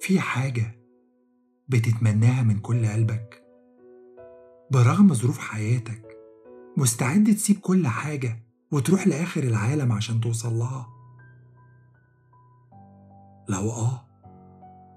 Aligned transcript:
في 0.00 0.20
حاجة 0.20 0.80
بتتمناها 1.68 2.42
من 2.42 2.58
كل 2.58 2.86
قلبك؟ 2.86 3.42
برغم 4.70 5.14
ظروف 5.14 5.38
حياتك 5.38 6.16
مستعد 6.76 7.34
تسيب 7.34 7.58
كل 7.60 7.86
حاجة 7.86 8.42
وتروح 8.72 9.06
لآخر 9.06 9.42
العالم 9.42 9.92
عشان 9.92 10.20
توصل 10.20 10.52
لها؟ 10.52 10.86
لو 13.48 13.70
آه 13.70 14.06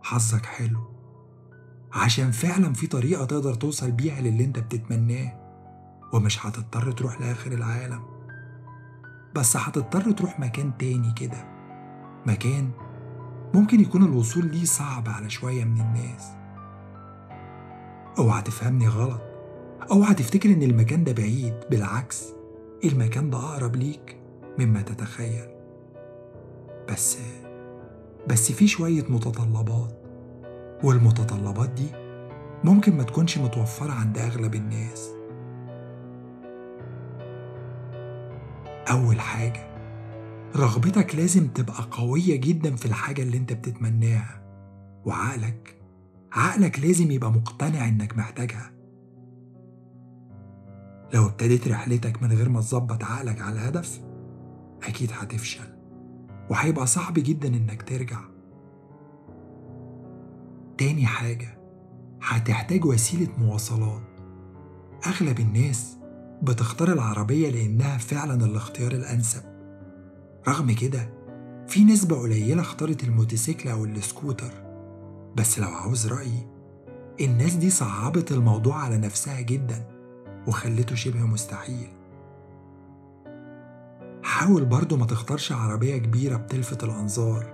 حظك 0.03 0.45
حلو. 0.45 0.79
عشان 1.93 2.31
فعلا 2.31 2.73
في 2.73 2.88
طريقة 2.88 3.25
تقدر 3.25 3.54
توصل 3.54 3.91
بيها 3.91 4.21
للي 4.21 4.43
انت 4.43 4.59
بتتمناه 4.59 5.39
ومش 6.13 6.45
هتضطر 6.45 6.91
تروح 6.91 7.21
لآخر 7.21 7.51
العالم. 7.51 8.04
بس 9.35 9.57
هتضطر 9.57 10.12
تروح 10.12 10.40
مكان 10.40 10.77
تاني 10.77 11.13
كده 11.13 11.45
مكان 12.27 12.71
ممكن 13.53 13.80
يكون 13.80 14.03
الوصول 14.03 14.45
ليه 14.45 14.66
صعب 14.66 15.09
على 15.09 15.30
شوية 15.30 15.63
من 15.63 15.81
الناس. 15.81 16.27
اوعى 18.17 18.41
تفهمني 18.41 18.88
غلط. 18.88 19.21
اوعى 19.91 20.13
تفتكر 20.13 20.49
إن 20.49 20.63
المكان 20.63 21.03
ده 21.03 21.12
بعيد. 21.12 21.53
بالعكس 21.71 22.26
المكان 22.84 23.29
ده 23.29 23.38
أقرب 23.38 23.76
ليك 23.76 24.17
مما 24.59 24.81
تتخيل. 24.81 25.48
بس 26.89 27.17
بس 28.27 28.52
في 28.52 28.67
شوية 28.67 29.03
متطلبات 29.09 30.04
والمتطلبات 30.84 31.70
دي 31.70 31.88
ممكن 32.63 32.98
ما 32.98 33.04
تكونش 33.04 33.38
متوفرة 33.38 33.91
عند 33.91 34.17
أغلب 34.17 34.55
الناس. 34.55 35.09
أول 38.91 39.20
حاجة 39.20 39.73
رغبتك 40.55 41.15
لازم 41.15 41.48
تبقى 41.48 41.87
قوية 41.91 42.35
جدا 42.35 42.76
في 42.76 42.85
الحاجة 42.85 43.21
اللي 43.21 43.37
انت 43.37 43.54
بتتمناها. 43.54 44.43
وعقلك 45.05 45.82
عقلك 46.32 46.79
لازم 46.79 47.12
يبقى 47.12 47.32
مقتنع 47.32 47.87
انك 47.87 48.18
محتاجها. 48.18 48.71
لو 51.13 51.26
ابتديت 51.26 51.68
رحلتك 51.68 52.24
من 52.24 52.31
غير 52.31 52.49
ما 52.49 52.59
تظبط 52.59 53.04
عقلك 53.04 53.41
على 53.41 53.55
الهدف 53.55 54.01
أكيد 54.84 55.09
هتفشل. 55.13 55.77
وهيبقى 56.49 56.87
صعب 56.87 57.13
جدا 57.13 57.48
إنك 57.48 57.81
ترجع. 57.81 58.20
تاني 60.77 61.05
حاجة 61.05 61.57
هتحتاج 62.21 62.85
وسيلة 62.85 63.27
مواصلات. 63.37 64.01
أغلب 65.07 65.40
الناس 65.40 65.97
بتختار 66.41 66.94
العربية 66.94 67.50
لأنها 67.50 67.97
فعلا 67.97 68.46
الاختيار 68.46 68.91
الأنسب. 68.91 69.53
رغم 70.47 70.72
كده 70.72 71.09
في 71.68 71.84
نسبة 71.84 72.19
قليلة 72.19 72.62
اختارت 72.62 73.03
الموتوسيكل 73.03 73.69
أو 73.69 73.86
السكوتر. 73.86 74.52
بس 75.36 75.59
لو 75.59 75.68
عاوز 75.68 76.08
رأيي 76.08 76.47
الناس 77.22 77.53
دي 77.53 77.69
صعبت 77.69 78.31
الموضوع 78.31 78.75
على 78.75 78.97
نفسها 78.97 79.41
جدا 79.41 79.86
وخلته 80.47 80.96
شبه 80.96 81.19
مستحيل. 81.25 81.88
حاول 84.24 84.66
برضه 84.66 84.97
ما 84.97 85.06
تختارش 85.06 85.52
عربية 85.52 85.97
كبيرة 85.97 86.38
بتلفت 86.38 86.84
الأنظار 86.84 87.46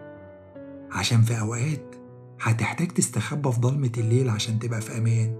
عشان 0.91 1.21
في 1.21 1.39
أوقات 1.39 1.95
هتحتاج 2.41 2.87
تستخبى 2.87 3.51
في 3.51 3.59
ضلمة 3.59 3.91
الليل 3.97 4.29
عشان 4.29 4.59
تبقى 4.59 4.81
في 4.81 4.97
أمان. 4.97 5.35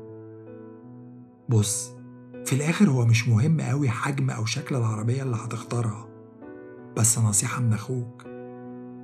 بص 1.50 1.92
في 2.45 2.53
الآخر 2.53 2.89
هو 2.89 3.05
مش 3.05 3.27
مهم 3.27 3.59
أوي 3.59 3.89
حجم 3.89 4.30
أو 4.30 4.45
شكل 4.45 4.75
العربية 4.75 5.23
اللي 5.23 5.36
هتختارها. 5.36 6.08
بس 7.00 7.19
نصيحة 7.19 7.61
من 7.61 7.73
أخوك. 7.73 8.23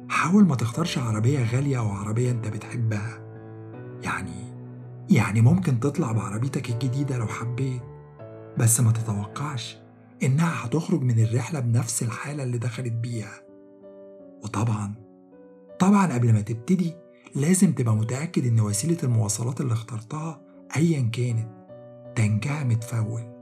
حاول 0.09 0.45
ما 0.45 0.55
تختارش 0.55 0.97
عربية 0.97 1.55
غالية 1.55 1.79
أو 1.79 1.89
عربية 1.89 2.31
أنت 2.31 2.47
بتحبها. 2.47 3.19
يعني 4.03 4.55
يعني 5.09 5.41
ممكن 5.41 5.79
تطلع 5.79 6.11
بعربيتك 6.11 6.69
الجديدة 6.69 7.17
لو 7.17 7.27
حبيت. 7.27 7.81
بس 8.57 8.79
ما 8.79 8.91
تتوقعش 8.91 9.77
إنها 10.23 10.65
هتخرج 10.65 11.01
من 11.01 11.19
الرحلة 11.19 11.59
بنفس 11.59 12.03
الحالة 12.03 12.43
اللي 12.43 12.57
دخلت 12.57 12.93
بيها. 12.93 13.41
وطبعا 14.43 14.93
طبعا 15.79 16.13
قبل 16.13 16.33
ما 16.33 16.41
تبتدي 16.41 16.93
لازم 17.35 17.73
تبقى 17.73 17.95
متأكد 17.95 18.45
إن 18.45 18.59
وسيلة 18.59 18.97
المواصلات 19.03 19.61
اللي 19.61 19.73
اخترتها 19.73 20.41
أيا 20.75 21.09
كانت 21.13 21.47
تنجها 22.15 22.63
متفول 22.63 23.34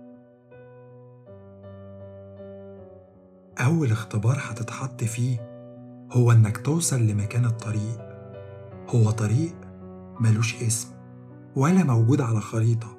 أول 3.60 3.92
اختبار 3.92 4.38
هتتحط 4.42 5.04
فيه 5.04 5.38
هو 6.12 6.32
إنك 6.32 6.58
توصل 6.58 7.02
لمكان 7.08 7.46
الطريق. 7.46 8.14
هو 8.90 9.12
طريق 9.12 9.56
ملوش 10.20 10.64
اسم 10.64 10.90
ولا 11.56 11.84
موجود 11.84 12.22
على 12.22 12.42
خريطة 12.42 12.98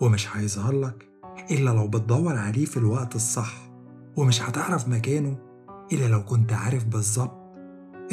ومش 0.00 0.36
هيظهر 0.36 0.72
لك 0.72 1.08
إلا 1.50 1.70
لو 1.70 1.88
بتدور 1.88 2.36
عليه 2.36 2.64
في 2.64 2.76
الوقت 2.76 3.16
الصح 3.16 3.54
ومش 4.16 4.42
هتعرف 4.42 4.88
مكانه 4.88 5.38
إلا 5.92 6.06
لو 6.08 6.24
كنت 6.24 6.52
عارف 6.52 6.84
بالظبط 6.84 7.38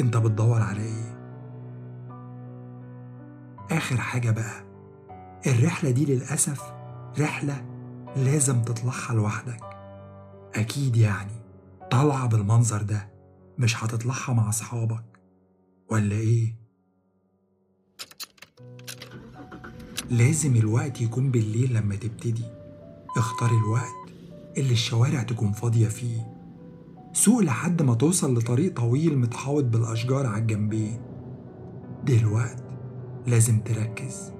أنت 0.00 0.16
بتدور 0.16 0.62
على 0.62 0.80
إيه. 0.82 1.14
آخر 3.70 3.96
حاجة 3.96 4.30
بقى 4.30 4.64
الرحلة 5.46 5.90
دي 5.90 6.14
للأسف 6.14 6.62
رحلة 7.20 7.64
لازم 8.16 8.62
تطلعها 8.62 9.14
لوحدك. 9.14 9.60
أكيد 10.54 10.96
يعني. 10.96 11.43
طالعة 11.94 12.26
بالمنظر 12.26 12.82
ده 12.82 13.08
مش 13.58 13.84
هتطلعها 13.84 14.32
مع 14.32 14.48
أصحابك. 14.48 15.04
ولا 15.90 16.16
إيه؟ 16.16 16.56
لازم 20.10 20.56
الوقت 20.56 21.00
يكون 21.00 21.30
بالليل 21.30 21.74
لما 21.74 21.96
تبتدي. 21.96 22.44
اختار 23.16 23.50
الوقت 23.50 24.10
اللي 24.58 24.72
الشوارع 24.72 25.22
تكون 25.22 25.52
فاضية 25.52 25.88
فيه. 25.88 26.34
سوق 27.12 27.40
لحد 27.40 27.82
ما 27.82 27.94
توصل 27.94 28.34
لطريق 28.38 28.76
طويل 28.76 29.18
متحوط 29.18 29.64
بالأشجار 29.64 30.26
على 30.26 30.42
الجنبين. 30.42 31.00
دلوقت 32.04 32.64
لازم 33.26 33.60
تركز. 33.60 34.32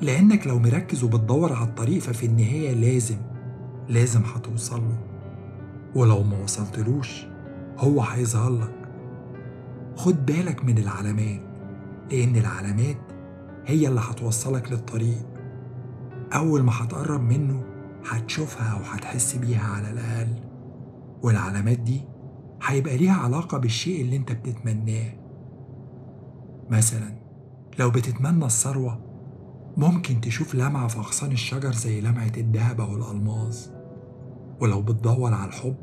لأنك 0.00 0.46
لو 0.46 0.58
مركز 0.58 1.04
وبتدور 1.04 1.52
على 1.52 1.68
الطريق 1.68 2.02
ففي 2.02 2.26
النهاية 2.26 2.72
لازم 2.72 3.18
لازم 3.88 4.22
هتوصل 4.22 4.80
له. 4.80 5.07
ولو 5.94 6.22
ما 6.22 6.42
وصلتلوش 6.42 7.26
هو 7.78 8.00
هيظهر 8.00 8.50
لك. 8.50 8.74
خد 9.96 10.26
بالك 10.26 10.64
من 10.64 10.78
العلامات 10.78 11.40
لأن 12.10 12.36
العلامات 12.36 12.96
هي 13.66 13.88
اللي 13.88 14.00
هتوصلك 14.00 14.72
للطريق. 14.72 15.26
أول 16.34 16.62
ما 16.62 16.72
هتقرب 16.74 17.20
منه 17.20 17.64
هتشوفها 18.10 18.72
أو 18.72 18.78
هتحس 18.84 19.36
بيها 19.36 19.68
على 19.68 19.90
الأقل. 19.90 20.28
والعلامات 21.22 21.78
دي 21.78 22.00
هيبقى 22.62 22.96
ليها 22.96 23.14
علاقة 23.14 23.58
بالشيء 23.58 24.00
اللي 24.02 24.16
أنت 24.16 24.32
بتتمناه. 24.32 25.12
مثلا 26.70 27.18
لو 27.78 27.90
بتتمنى 27.90 28.44
الثروة 28.44 29.00
ممكن 29.76 30.20
تشوف 30.20 30.54
لمعة 30.54 30.88
في 30.88 30.98
أغصان 30.98 31.32
الشجر 31.32 31.72
زي 31.72 32.00
لمعة 32.00 32.32
الذهب 32.36 32.80
أو 32.80 32.96
الألماظ. 32.96 33.56
ولو 34.60 34.82
بتدور 34.82 35.34
على 35.34 35.48
الحب 35.48 35.76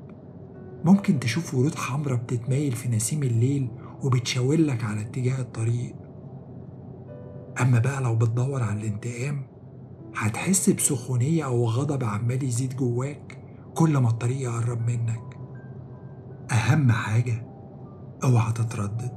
ممكن 0.84 1.20
تشوف 1.20 1.54
ورود 1.54 1.76
حمرا 1.76 2.16
بتتمايل 2.16 2.72
في 2.72 2.90
نسيم 2.90 3.24
الليل 3.24 3.70
وبتشاورلك 4.04 4.84
على 4.84 5.02
اتجاه 5.02 5.42
الطريق. 5.42 5.96
أما 7.62 7.80
بقى 7.80 8.02
لو 8.02 8.16
بتدور 8.16 8.64
على 8.64 8.80
الانتقام 8.80 9.48
هتحس 10.16 10.70
بسخونية 10.70 11.46
أو 11.46 11.66
غضب 11.66 12.04
عمال 12.04 12.44
يزيد 12.44 12.76
جواك 12.76 13.38
كل 13.76 13.98
ما 13.98 14.10
الطريق 14.10 14.42
يقرب 14.42 14.88
منك. 14.88 15.38
أهم 16.52 16.92
حاجة 16.92 17.48
أوعى 18.24 18.52
تتردد. 18.54 19.12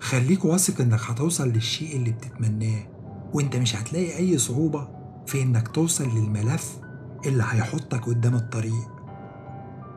خليك 0.00 0.44
واثق 0.44 0.80
إنك 0.80 1.00
هتوصل 1.00 1.48
للشيء 1.48 1.96
اللي 1.96 2.10
بتتمناه 2.10 2.82
وإنت 3.34 3.56
مش 3.56 3.76
هتلاقي 3.76 4.16
أي 4.16 4.38
صعوبة 4.38 4.88
في 5.26 5.42
إنك 5.42 5.68
توصل 5.68 6.08
للملف 6.08 6.80
اللي 7.26 7.44
هيحطك 7.50 8.04
قدام 8.04 8.34
الطريق. 8.34 8.88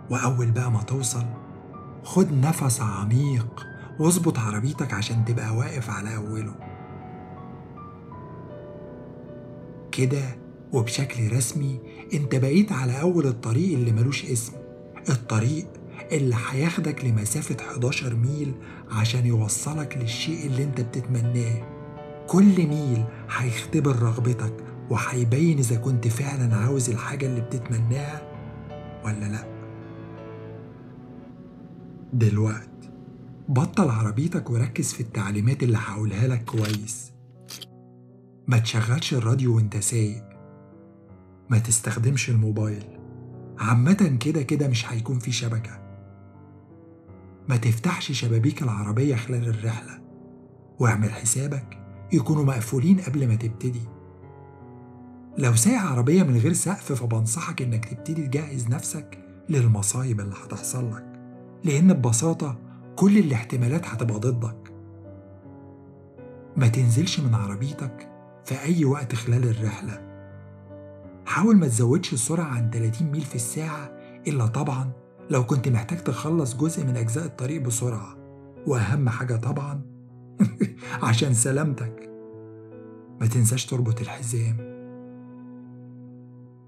وأول 0.10 0.52
بقى 0.52 0.72
ما 0.72 0.84
توصل 0.84 1.26
خد 2.04 2.32
نفس 2.34 2.82
عميق 2.82 3.66
واظبط 4.00 4.40
عربيتك 4.40 4.94
عشان 4.94 5.26
تبقى 5.26 5.56
واقف 5.58 5.90
على 5.90 6.16
أوله. 6.16 6.56
كده 9.92 10.24
وبشكل 10.74 11.36
رسمي 11.38 11.80
أنت 12.14 12.36
بقيت 12.36 12.72
على 12.72 13.02
أول 13.02 13.28
الطريق 13.28 13.74
اللي 13.78 13.92
ملوش 13.92 14.26
اسم. 14.26 14.54
الطريق 15.10 15.68
اللي 16.12 16.36
هياخدك 16.52 17.06
لمسافة 17.06 17.58
11 17.70 18.16
ميل 18.16 18.54
عشان 18.92 19.26
يوصلك 19.26 19.98
للشيء 19.98 20.46
اللي 20.46 20.64
أنت 20.64 20.82
بتتمناه. 20.82 21.62
كل 22.28 22.68
ميل 22.68 23.04
هيختبر 23.38 23.96
رغبتك 23.96 24.54
وهيبين 24.90 25.58
إذا 25.58 25.76
كنت 25.76 26.08
فعلا 26.08 26.56
عاوز 26.56 26.90
الحاجة 26.90 27.26
اللي 27.26 27.42
بتتمناها 27.42 28.22
ولا 29.06 29.26
لأ؟ 29.26 29.54
دلوقت 32.14 32.70
بطل 33.50 33.90
عربيتك 33.90 34.50
وركز 34.50 34.94
في 34.94 35.02
التعليمات 35.02 35.64
اللي 35.64 35.78
هقولها 35.78 36.28
لك 36.28 36.46
كويس. 36.46 37.14
ما 38.48 38.58
تشغلش 38.58 39.14
الراديو 39.14 39.56
وانت 39.56 39.78
سايق. 39.78 40.24
ما 41.50 41.58
تستخدمش 41.58 42.30
الموبايل. 42.30 42.84
عامة 43.60 44.18
كده 44.20 44.42
كده 44.42 44.68
مش 44.68 44.92
هيكون 44.92 45.20
في 45.20 45.32
شبكة. 45.32 45.84
ما 47.50 47.58
تفتحش 47.58 48.12
شبابيك 48.12 48.64
العربية 48.64 49.16
خلال 49.16 49.48
الرحلة. 49.50 50.02
واعمل 50.80 51.12
حسابك 51.12 51.80
يكونوا 52.14 52.44
مقفولين 52.46 53.00
قبل 53.00 53.28
ما 53.28 53.36
تبتدي. 53.36 53.82
لو 55.38 55.56
سايق 55.56 55.82
عربية 55.82 56.24
من 56.24 56.38
غير 56.38 56.54
سقف 56.54 56.94
فبنصحك 56.94 57.62
إنك 57.62 57.86
تبتدي 57.86 58.28
تجهز 58.28 58.70
نفسك 58.70 59.20
للمصايب 59.50 60.20
اللي 60.20 60.36
هتحصل 60.46 60.92
لك 60.92 61.06
لأن 61.64 61.94
ببساطة 61.94 62.58
كل 62.96 63.18
الاحتمالات 63.18 63.88
هتبقى 63.88 64.20
ضدك. 64.20 64.74
ما 66.56 66.68
تنزلش 66.68 67.20
من 67.20 67.36
عربيتك 67.36 68.10
في 68.46 68.62
أي 68.64 68.86
وقت 68.86 69.16
خلال 69.16 69.50
الرحلة. 69.50 70.02
حاول 71.26 71.58
ما 71.58 71.68
تزودش 71.68 72.14
السرعة 72.14 72.46
عن 72.46 72.70
30 72.70 73.12
ميل 73.12 73.22
في 73.22 73.36
الساعة 73.36 73.92
إلا 74.28 74.48
طبعا 74.48 74.92
لو 75.30 75.46
كنت 75.46 75.68
محتاج 75.68 76.04
تخلص 76.04 76.56
جزء 76.56 76.86
من 76.86 76.98
أجزاء 76.98 77.26
الطريق 77.26 77.62
بسرعة. 77.62 78.18
وأهم 78.68 79.10
حاجة 79.10 79.36
طبعا 79.36 79.82
عشان 81.04 81.34
سلامتك. 81.34 82.10
ما 83.22 83.28
تنساش 83.28 83.66
تربط 83.66 84.02
الحزام. 84.02 84.73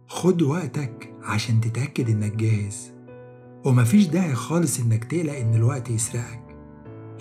خد 0.08 0.42
وقتك 0.42 1.14
عشان 1.24 1.62
تتأكد 1.62 2.10
إنك 2.10 2.36
جاهز. 2.36 2.92
ومفيش 3.66 4.08
داعي 4.08 4.36
خالص 4.36 4.80
إنك 4.80 5.04
تقلق 5.04 5.34
إن 5.34 5.54
الوقت 5.56 5.90
يسرقك 5.90 6.42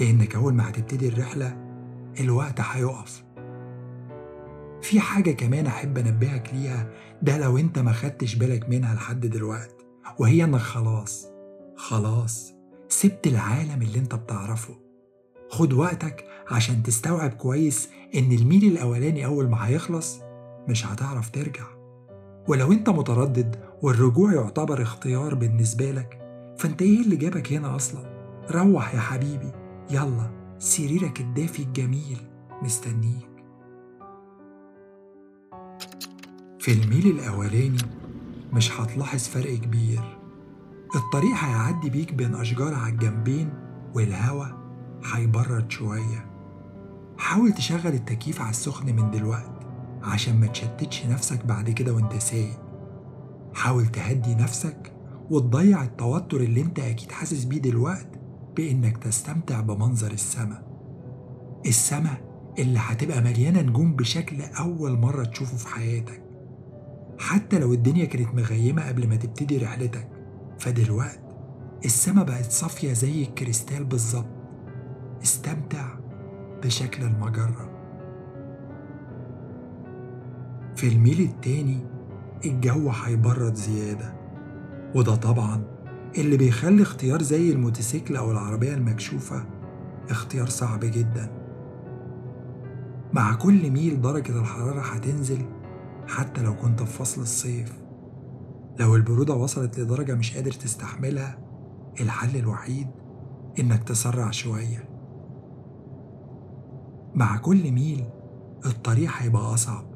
لأنك 0.01 0.35
أول 0.35 0.55
ما 0.55 0.69
هتبتدي 0.69 1.09
الرحلة 1.09 1.57
الوقت 2.21 2.61
هيقف. 2.61 3.25
في 4.83 5.01
حاجة 5.01 5.31
كمان 5.31 5.67
أحب 5.67 5.99
أنبهك 5.99 6.51
ليها 6.55 6.91
ده 7.23 7.39
لو 7.39 7.59
أنت 7.59 7.79
ما 7.79 7.93
خدتش 7.93 8.35
بالك 8.35 8.69
منها 8.69 8.95
لحد 8.95 9.27
دلوقت 9.27 9.75
وهي 10.19 10.45
إنك 10.45 10.59
خلاص 10.61 11.27
خلاص 11.77 12.53
سبت 12.89 13.27
العالم 13.27 13.83
اللي 13.83 13.99
أنت 13.99 14.15
بتعرفه. 14.15 14.75
خد 15.51 15.73
وقتك 15.73 16.25
عشان 16.51 16.83
تستوعب 16.83 17.31
كويس 17.31 17.89
إن 18.15 18.33
الميل 18.33 18.65
الأولاني 18.65 19.27
أول 19.27 19.49
ما 19.49 19.69
هيخلص 19.69 20.21
مش 20.69 20.87
هتعرف 20.87 21.31
ترجع. 21.31 21.65
ولو 22.49 22.73
أنت 22.73 22.89
متردد 22.91 23.57
والرجوع 23.83 24.33
يعتبر 24.33 24.83
اختيار 24.83 25.35
بالنسبة 25.35 25.91
لك 25.91 26.19
فأنت 26.59 26.83
إيه 26.83 27.01
اللي 27.01 27.17
جابك 27.17 27.53
هنا 27.53 27.77
أصلا؟ 27.77 28.15
روح 28.51 28.95
يا 28.95 29.01
حبيبي 29.01 29.53
يلا 29.91 30.31
سريرك 30.59 31.21
الدافي 31.21 31.63
الجميل 31.63 32.19
مستنيك. 32.63 33.29
في 36.59 36.73
الميل 36.73 37.07
الأولاني 37.07 37.83
مش 38.53 38.81
هتلاحظ 38.81 39.19
فرق 39.29 39.55
كبير. 39.55 40.19
الطريق 40.97 41.35
هيعدي 41.35 41.91
بيك 41.91 42.15
بين 42.15 42.35
أشجار 42.35 42.75
على 42.75 42.93
الجنبين 42.93 43.53
والهوا 43.95 44.47
هيبرد 45.05 45.71
شوية. 45.71 46.27
حاول 47.19 47.53
تشغل 47.53 47.95
التكييف 47.95 48.41
على 48.41 48.51
السخن 48.51 48.97
من 48.97 49.11
دلوقت 49.11 49.54
عشان 50.05 50.41
ما 50.41 50.47
تشتتش 50.47 51.07
نفسك 51.07 51.47
بعد 51.47 51.71
كده 51.71 51.93
وانت 51.95 52.15
سايق. 52.15 52.61
حاول 53.55 53.87
تهدي 53.87 54.35
نفسك 54.35 54.93
وتضيع 55.31 55.83
التوتر 55.85 56.37
اللي 56.37 56.61
انت 56.61 56.79
أكيد 56.79 57.13
حاسس 57.13 57.45
بيه 57.45 57.59
دلوقت 57.59 58.09
بانك 58.57 58.99
تستمتع 58.99 59.61
بمنظر 59.61 60.11
السما. 60.11 60.63
السما 61.67 62.17
اللي 62.59 62.79
هتبقى 62.83 63.21
مليانة 63.21 63.61
نجوم 63.63 63.97
بشكل 63.97 64.43
أول 64.43 64.99
مرة 64.99 65.25
تشوفه 65.25 65.57
في 65.57 65.69
حياتك. 65.69 66.23
حتى 67.19 67.59
لو 67.59 67.73
الدنيا 67.73 68.05
كانت 68.05 68.35
مغيمة 68.35 68.89
قبل 68.89 69.09
ما 69.09 69.17
تبتدي 69.17 69.59
رحلتك 69.59 70.09
فدلوقت 70.59 71.21
السما 71.85 72.23
بقت 72.23 72.51
صافية 72.51 72.93
زي 72.93 73.23
الكريستال 73.23 73.85
بالظبط. 73.85 74.31
استمتع 75.23 75.89
بشكل 76.63 77.03
المجرة. 77.03 77.74
في 80.85 80.91
الميل 80.91 81.21
التاني 81.21 81.87
الجو 82.45 82.91
هيبرد 82.91 83.55
زيادة 83.55 84.15
وده 84.95 85.15
طبعا 85.15 85.65
اللي 86.19 86.37
بيخلي 86.37 86.83
اختيار 86.83 87.23
زي 87.23 87.53
الموتوسيكل 87.53 88.17
أو 88.17 88.31
العربية 88.31 88.75
المكشوفة 88.75 89.47
اختيار 90.11 90.49
صعب 90.49 90.81
جدا. 90.81 91.31
مع 93.13 93.35
كل 93.35 93.71
ميل 93.71 94.01
درجة 94.01 94.41
الحرارة 94.41 94.81
هتنزل 94.81 95.39
حتى 96.09 96.43
لو 96.43 96.57
كنت 96.57 96.83
في 96.83 96.99
فصل 96.99 97.23
الصيف. 97.23 97.73
لو 98.81 98.97
البرودة 98.97 99.35
وصلت 99.35 99.81
لدرجة 99.81 100.15
مش 100.15 100.35
قادر 100.35 100.53
تستحملها 100.53 101.39
الحل 102.01 102.37
الوحيد 102.37 102.87
إنك 103.59 103.85
تسرع 103.85 104.31
شوية. 104.31 104.89
مع 107.15 107.37
كل 107.37 107.73
ميل 107.73 108.05
الطريق 108.67 109.11
هيبقى 109.17 109.55
أصعب. 109.55 109.94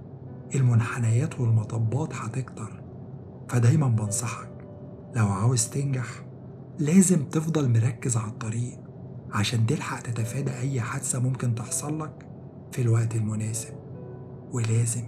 المنحنيات 0.55 1.41
والمطبات 1.41 2.15
هتكتر. 2.15 2.83
فدايما 3.49 3.89
بنصحك 3.89 4.49
لو 5.17 5.27
عاوز 5.27 5.69
تنجح 5.69 6.07
لازم 6.79 7.25
تفضل 7.25 7.69
مركز 7.71 8.17
على 8.17 8.31
الطريق 8.31 8.79
عشان 9.33 9.67
تلحق 9.67 10.01
تتفادى 10.01 10.51
أي 10.59 10.81
حادثة 10.81 11.19
ممكن 11.19 11.55
تحصل 11.55 12.01
لك 12.03 12.29
في 12.73 12.83
الوقت 12.83 13.15
المناسب. 13.17 13.75
ولازم 14.53 15.05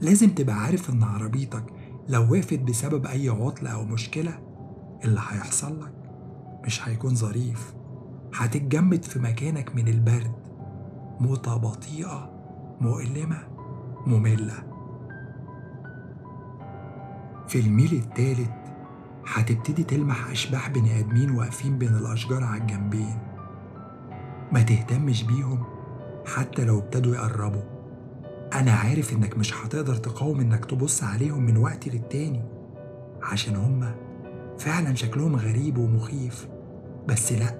لازم 0.00 0.30
تبقى 0.30 0.56
عارف 0.56 0.90
إن 0.90 1.02
عربيتك 1.02 1.64
لو 2.08 2.32
وقفت 2.32 2.58
بسبب 2.58 3.06
أي 3.06 3.28
عطلة 3.28 3.70
أو 3.70 3.84
مشكلة 3.84 4.38
اللي 5.04 5.20
هيحصل 5.28 5.80
لك 5.82 5.92
مش 6.64 6.88
هيكون 6.88 7.14
ظريف. 7.14 7.74
هتتجمد 8.34 9.04
في 9.04 9.18
مكانك 9.18 9.74
من 9.74 9.88
البرد. 9.88 10.32
موتة 11.20 11.56
بطيئة 11.56 12.30
مؤلمة 12.80 13.38
مملة. 14.06 14.71
في 17.52 17.60
الميل 17.60 17.92
التالت 17.92 18.50
هتبتدي 19.26 19.84
تلمح 19.84 20.30
أشباح 20.30 20.68
بني 20.68 20.98
آدمين 20.98 21.30
واقفين 21.30 21.78
بين 21.78 21.88
الأشجار 21.96 22.44
على 22.44 22.60
الجنبين. 22.60 23.18
ما 24.52 24.62
تهتمش 24.62 25.22
بيهم 25.22 25.64
حتى 26.26 26.64
لو 26.64 26.78
ابتدوا 26.78 27.14
يقربوا. 27.14 27.62
أنا 28.52 28.72
عارف 28.72 29.12
إنك 29.12 29.38
مش 29.38 29.54
هتقدر 29.54 29.94
تقاوم 29.94 30.40
إنك 30.40 30.64
تبص 30.64 31.02
عليهم 31.02 31.42
من 31.42 31.56
وقت 31.56 31.88
للتاني 31.88 32.42
عشان 33.22 33.56
هما 33.56 33.94
فعلا 34.58 34.94
شكلهم 34.94 35.36
غريب 35.36 35.78
ومخيف. 35.78 36.48
بس 37.08 37.32
لأ 37.32 37.54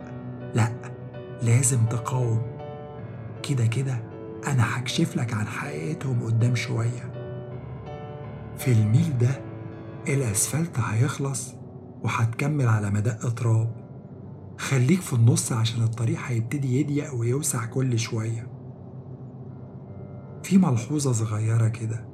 لأ 0.54 0.72
لازم 1.42 1.84
تقاوم. 1.84 2.42
كده 3.42 3.66
كده 3.66 4.02
أنا 4.46 4.78
هكشف 4.78 5.16
لك 5.16 5.34
عن 5.34 5.46
حقيقتهم 5.46 6.22
قدام 6.22 6.54
شوية. 6.54 7.12
في 8.58 8.72
الميل 8.72 9.18
ده 9.18 9.51
الأسفلت 10.08 10.78
هيخلص 10.78 11.54
وهتكمل 12.02 12.68
على 12.68 12.90
مدق 12.90 13.34
تراب 13.34 13.82
خليك 14.58 15.00
في 15.00 15.12
النص 15.12 15.52
عشان 15.52 15.82
الطريق 15.82 16.18
هيبتدي 16.26 16.80
يضيق 16.80 17.14
ويوسع 17.14 17.64
كل 17.66 17.98
شوية. 17.98 18.46
في 20.42 20.58
ملحوظة 20.58 21.12
صغيرة 21.12 21.68
كده. 21.68 22.04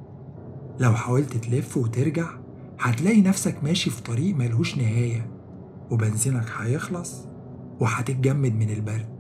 لو 0.80 0.92
حاولت 0.92 1.36
تلف 1.36 1.76
وترجع 1.76 2.28
هتلاقي 2.80 3.20
نفسك 3.20 3.64
ماشي 3.64 3.90
في 3.90 4.02
طريق 4.02 4.34
ملهوش 4.34 4.78
نهاية 4.78 5.30
وبنزينك 5.90 6.46
هيخلص 6.58 7.24
وهتتجمد 7.80 8.54
من 8.54 8.70
البرد. 8.70 9.18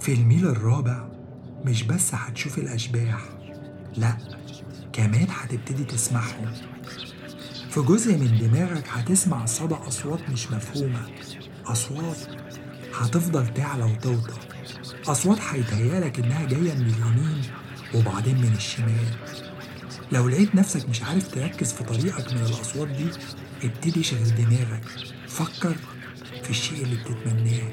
في 0.00 0.14
الميل 0.14 0.46
الرابع 0.46 1.08
مش 1.64 1.82
بس 1.82 2.14
هتشوف 2.14 2.58
الأشباح 2.58 3.20
لأ 3.96 4.16
كمان 4.92 5.26
هتبتدي 5.30 5.84
تسمعهم. 5.84 6.52
في 7.70 7.80
جزء 7.80 8.16
من 8.16 8.38
دماغك 8.38 8.88
هتسمع 8.88 9.46
صدى 9.46 9.74
أصوات 9.74 10.30
مش 10.30 10.50
مفهومة. 10.50 11.08
أصوات 11.66 12.16
هتفضل 12.94 13.54
تعلى 13.54 13.84
وتوطى. 13.84 14.34
أصوات 15.06 15.38
هيتهيألك 15.40 16.18
إنها 16.18 16.46
جاية 16.46 16.74
من 16.74 16.86
اليمين 16.86 17.42
وبعدين 17.94 18.38
من 18.38 18.52
الشمال. 18.56 19.06
لو 20.12 20.28
لقيت 20.28 20.54
نفسك 20.54 20.88
مش 20.88 21.02
عارف 21.02 21.28
تركز 21.34 21.72
في 21.72 21.84
طريقك 21.84 22.32
من 22.32 22.40
الأصوات 22.40 22.88
دي 22.88 23.06
ابتدي 23.64 24.02
شغل 24.02 24.34
دماغك. 24.34 24.84
فكر 25.28 25.76
في 26.42 26.50
الشيء 26.50 26.82
اللي 26.82 26.96
بتتمناه. 26.96 27.70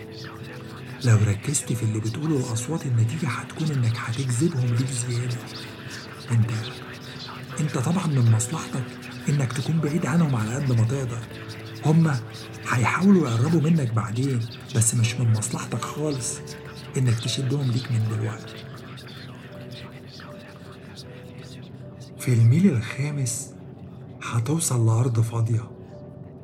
لو 1.06 1.18
ركزت 1.28 1.74
في 1.74 1.84
اللي 1.84 2.00
بتقوله 2.00 2.38
الأصوات 2.38 2.86
النتيجة 2.86 3.28
هتكون 3.28 3.72
إنك 3.72 3.98
هتجذبهم 3.98 4.66
ليك 4.66 4.88
زيادة. 4.92 5.38
أنت 6.32 6.52
انت 7.60 7.78
طبعا 7.78 8.08
من 8.08 8.32
مصلحتك 8.32 8.84
إنك 9.30 9.54
تكون 9.54 9.80
بعيد 9.80 10.06
عنهم 10.06 10.36
على 10.36 10.56
قد 10.56 10.72
ما 10.72 10.84
تقدر. 10.84 11.20
هما 11.86 12.20
هيحاولوا 12.70 13.30
يقربوا 13.30 13.62
منك 13.62 13.94
بعدين 13.94 14.40
بس 14.76 14.96
مش 14.96 15.16
من 15.16 15.32
مصلحتك 15.32 15.82
خالص 15.82 16.40
إنك 16.98 17.20
تشدهم 17.20 17.72
ليك 17.72 17.92
من 17.92 18.04
دلوقتي. 18.12 18.54
في 22.20 22.34
الميل 22.34 22.68
الخامس 22.70 23.54
هتوصل 24.24 24.86
لأرض 24.86 25.20
فاضية. 25.20 25.72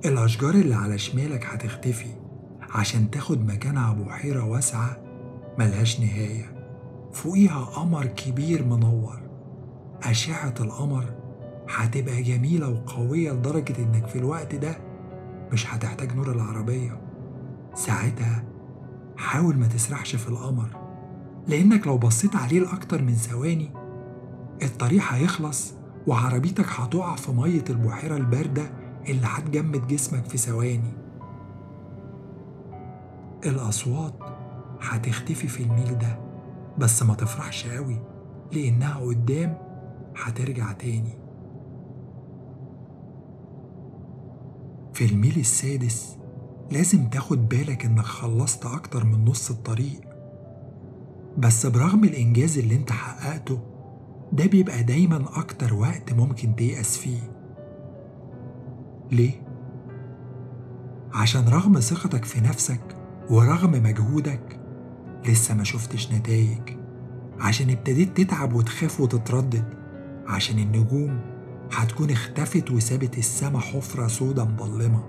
الأشجار 0.05 0.53
اللي 0.53 0.75
على 0.75 0.97
شمالك 0.97 1.45
هتختفي 1.45 2.15
عشان 2.61 3.11
تاخد 3.11 3.45
مكانها 3.47 3.93
بحيرة 3.93 4.43
واسعة 4.43 4.97
ملهاش 5.59 5.99
نهاية. 5.99 6.55
فوقيها 7.13 7.63
قمر 7.65 8.05
كبير 8.05 8.63
منور. 8.63 9.24
أشعة 10.03 10.53
القمر 10.59 11.05
هتبقى 11.69 12.21
جميلة 12.21 12.69
وقوية 12.69 13.31
لدرجة 13.31 13.73
إنك 13.79 14.07
في 14.07 14.15
الوقت 14.19 14.55
ده 14.55 14.77
مش 15.53 15.73
هتحتاج 15.73 16.15
نور 16.15 16.31
العربية. 16.31 17.01
ساعتها 17.73 18.43
حاول 19.17 19.57
ما 19.57 19.67
تسرحش 19.67 20.15
في 20.15 20.27
القمر 20.29 20.69
لأنك 21.47 21.87
لو 21.87 21.97
بصيت 21.97 22.35
عليه 22.35 22.59
لأكتر 22.59 23.01
من 23.01 23.13
ثواني 23.13 23.71
الطريق 24.63 25.03
هيخلص 25.09 25.73
وعربيتك 26.07 26.65
هتقع 26.69 27.15
في 27.15 27.31
مية 27.31 27.63
البحيرة 27.69 28.17
الباردة 28.17 28.63
اللي 29.09 29.25
هتجمد 29.25 29.87
جسمك 29.87 30.25
في 30.25 30.37
ثواني. 30.37 30.93
الأصوات 33.45 34.13
هتختفي 34.81 35.47
في 35.47 35.63
الميل 35.63 35.97
ده 35.97 36.19
بس 36.77 37.03
ما 37.03 37.13
تفرحش 37.13 37.67
قوي 37.67 37.99
لأنها 38.51 38.95
قدام 38.99 39.57
هترجع 40.17 40.71
تاني. 40.71 41.13
في 44.93 45.05
الميل 45.05 45.39
السادس 45.39 46.17
لازم 46.71 47.09
تاخد 47.09 47.49
بالك 47.49 47.85
إنك 47.85 48.05
خلصت 48.05 48.65
أكتر 48.65 49.03
من 49.05 49.25
نص 49.25 49.49
الطريق. 49.51 50.01
بس 51.37 51.65
برغم 51.65 52.03
الإنجاز 52.03 52.57
اللي 52.57 52.75
أنت 52.75 52.91
حققته 52.91 53.59
ده 54.33 54.45
بيبقى 54.45 54.83
دايما 54.83 55.25
أكتر 55.39 55.73
وقت 55.73 56.13
ممكن 56.13 56.55
تيأس 56.55 56.97
فيه. 56.97 57.31
ليه؟ 59.11 59.31
عشان 61.13 61.47
رغم 61.49 61.79
ثقتك 61.79 62.25
في 62.25 62.41
نفسك 62.41 62.97
ورغم 63.29 63.71
مجهودك 63.71 64.59
لسه 65.25 65.53
ما 65.55 65.63
شفتش 65.63 66.11
نتائج. 66.13 66.77
عشان 67.39 67.69
ابتديت 67.69 68.17
تتعب 68.21 68.53
وتخاف 68.53 68.99
وتتردد. 69.01 69.74
عشان 70.27 70.59
النجوم 70.59 71.19
هتكون 71.71 72.09
اختفت 72.09 72.71
وسابت 72.71 73.17
السما 73.17 73.59
حفرة 73.59 74.07
سودة 74.07 74.45
مظلمة. 74.45 75.03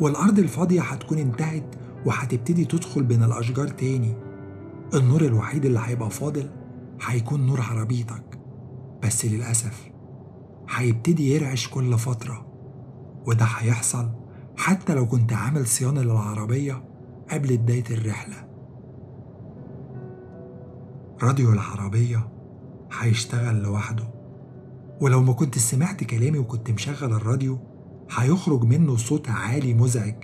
والأرض 0.00 0.38
الفاضية 0.38 0.82
هتكون 0.82 1.18
انتهت 1.18 1.74
وهتبتدي 2.06 2.64
تدخل 2.64 3.02
بين 3.02 3.22
الأشجار 3.22 3.68
تاني. 3.68 4.14
النور 4.94 5.20
الوحيد 5.22 5.64
اللي 5.64 5.80
هيبقى 5.84 6.10
فاضل 6.10 6.50
هيكون 7.06 7.46
نور 7.46 7.60
عربيتك. 7.60 8.38
بس 9.02 9.24
للأسف 9.24 9.90
هيبتدي 10.70 11.34
يرعش 11.34 11.68
كل 11.68 11.98
فترة. 11.98 12.46
وده 13.26 13.44
هيحصل 13.44 14.08
حتى 14.56 14.94
لو 14.94 15.06
كنت 15.06 15.32
عامل 15.32 15.66
صيانة 15.66 16.02
للعربية 16.02 16.84
قبل 17.30 17.56
بداية 17.56 17.84
الرحلة. 17.90 18.46
راديو 21.22 21.52
العربية 21.52 22.28
هيشتغل 23.00 23.62
لوحده. 23.62 24.15
ولو 25.00 25.22
ما 25.22 25.32
كنت 25.32 25.58
سمعت 25.58 26.04
كلامي 26.04 26.38
وكنت 26.38 26.70
مشغل 26.70 27.12
الراديو 27.12 27.58
هيخرج 28.10 28.64
منه 28.64 28.96
صوت 28.96 29.28
عالي 29.28 29.74
مزعج 29.74 30.14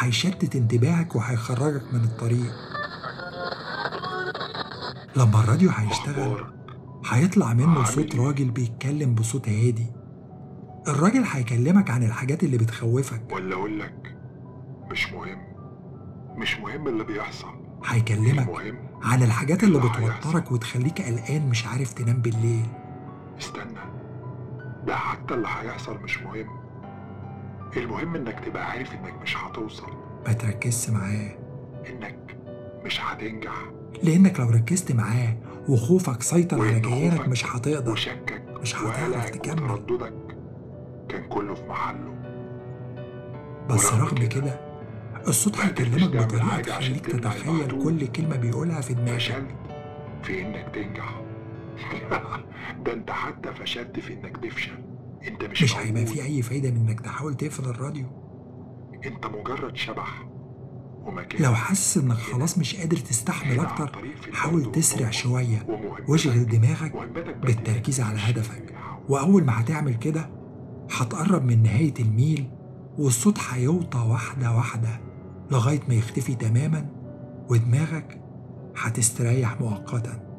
هيشتت 0.00 0.56
انتباهك 0.56 1.16
وهيخرجك 1.16 1.94
من 1.94 2.04
الطريق. 2.04 2.52
لما 5.16 5.40
الراديو 5.40 5.70
هيشتغل 5.70 6.44
هيطلع 7.06 7.54
منه 7.54 7.84
صوت 7.84 8.16
راجل 8.16 8.50
بيتكلم 8.50 9.14
بصوت 9.14 9.48
هادي. 9.48 9.86
الراجل 10.88 11.24
هيكلمك 11.30 11.90
عن 11.90 12.02
الحاجات 12.02 12.44
اللي 12.44 12.58
بتخوفك. 12.58 13.32
ولا 13.32 13.54
أقول 13.54 13.78
لك 13.80 14.16
مش 14.90 15.12
مهم. 15.12 15.38
مش 16.36 16.58
مهم 16.58 16.88
اللي 16.88 17.04
بيحصل. 17.04 17.46
هيكلمك 17.86 18.48
عن 19.02 19.22
الحاجات 19.22 19.64
اللي. 19.64 19.78
بتوترك 19.78 20.52
وتخليك 20.52 21.02
قلقان 21.02 21.48
مش 21.48 21.66
عارف 21.66 21.92
تنام 21.92 22.16
بالليل. 22.16 22.66
استنى. 23.38 23.93
ده 24.86 24.96
حتى 24.96 25.34
اللي 25.34 25.48
هيحصل 25.48 26.00
مش 26.02 26.18
مهم. 26.22 26.48
المهم 27.76 28.14
إنك 28.16 28.40
تبقى 28.40 28.70
عارف 28.70 28.92
إنك 28.94 29.22
مش 29.22 29.36
هتوصل. 29.36 29.92
ما 30.26 30.32
تركزش 30.32 30.90
معاه. 30.90 31.36
إنك 31.90 32.36
مش 32.84 33.00
هتنجح. 33.00 33.54
لأنك 34.02 34.40
لو 34.40 34.50
ركزت 34.50 34.92
معاه 34.92 35.36
وخوفك 35.68 36.22
سيطر 36.22 36.60
على 36.60 36.80
جيانك 36.80 37.28
مش 37.28 37.46
هتقدر. 37.46 37.92
وشكك 37.92 38.42
مش 38.62 38.76
هتعرف 38.76 39.30
تكمل. 39.30 39.70
وترددك 39.70 40.12
كان 41.08 41.24
كله 41.28 41.54
في 41.54 41.62
محله. 41.68 42.14
بس 43.70 43.92
رغم 43.92 44.16
كده، 44.28 44.60
الصوت 45.28 45.58
هيكلمك 45.58 46.16
عشان 46.16 46.62
تخليك 46.62 47.06
تتخيل. 47.06 47.82
كل 47.82 48.06
كلمة 48.06 48.36
بيقولها 48.36 48.80
في 48.80 48.94
دماغك. 48.94 49.18
فشلت 49.18 49.54
في 50.22 50.42
إنك 50.42 50.74
تنجح. 50.74 51.20
ده 52.84 52.92
انت 52.92 53.10
حتى 53.10 53.54
فشلت 53.54 54.00
في 54.00 54.12
انك 54.14 54.36
تفشل. 54.36 54.72
انت 55.28 55.44
مش 55.44 55.62
مش 55.62 55.76
هيبقى. 55.76 56.06
في 56.06 56.22
أي 56.22 56.42
فايدة 56.42 56.70
من 56.70 56.76
إنك 56.76 57.00
تحاول 57.00 57.34
تقفل 57.34 57.64
الراديو. 57.64 58.06
انت 59.06 59.26
مجرد 59.26 59.76
شبح. 59.76 60.24
ومكان 61.04 61.42
لو 61.42 61.54
حاسس 61.54 61.96
إنك 61.96 62.16
خلاص 62.16 62.58
مش 62.58 62.76
قادر 62.76 62.96
تستحمل 62.96 63.60
في 64.22 64.32
حاول 64.32 64.72
تسرع 64.72 65.10
ومهمتك- 65.68 66.08
واشغل 66.08 66.46
دماغك 66.46 66.92
بالتركيز 67.42 68.00
على 68.00 68.18
هدفك. 68.18 68.74
وأول 69.08 69.44
ما 69.44 69.60
هتعمل 69.60 69.94
كده 69.94 70.30
هتقرب 70.90 71.44
من 71.44 71.62
نهاية 71.62 71.94
الميل 72.00 72.50
والصوت 72.98 73.38
هيوطى 73.50 73.98
واحدة 73.98 74.52
واحدة 74.56 75.00
لغاية 75.50 75.80
ما 75.88 75.94
يختفي 75.94 76.34
تماما 76.34 76.86
ودماغك 77.50 78.20
هتستريح 78.76 79.60
مؤقتا. 79.60 80.33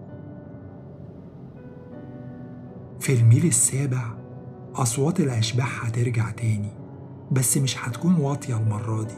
في 3.06 3.14
الميل 3.14 3.46
السابع 3.46 4.02
أصوات 4.76 5.20
الأشباح 5.20 5.86
هترجع 5.86 6.30
تاني 6.30 6.72
بس 7.32 7.58
مش 7.58 7.88
هتكون 7.88 8.16
واطية 8.16 8.58
المرة 8.58 9.04
دي. 9.04 9.16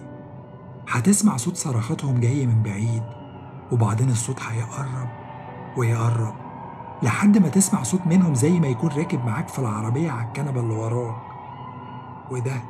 هتسمع 0.90 1.38
صوت 1.38 1.56
صرخاتهم 1.56 2.20
جاي 2.20 2.46
من 2.46 2.64
بعيد 2.64 3.04
وبعدين 3.72 4.10
الصوت 4.10 4.42
هيقرب 4.42 5.10
ويقرب 5.78 6.34
لحد 7.04 7.38
ما 7.38 7.50
تسمع 7.50 7.84
صوت 7.84 8.02
منهم 8.08 8.36
زي 8.36 8.60
ما 8.60 8.68
يكون 8.68 8.90
راكب 8.90 9.26
معاك 9.26 9.48
في 9.48 9.60
العربية 9.60 10.12
على 10.12 10.28
الكنبة 10.28 10.60
اللي 10.60 10.74
وراك. 10.74 11.22
وده 12.32 12.62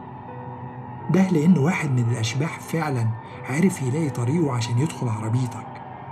ده 1.09 1.29
لأن 1.29 1.57
واحد 1.57 1.91
من 1.91 2.11
الأشباح 2.11 2.59
فعلا 2.59 3.07
عرف 3.49 3.81
يلاقي 3.81 4.09
طريقه 4.09 4.51
عشان 4.51 4.77
يدخل 4.77 5.09
عربيتك. 5.09 5.67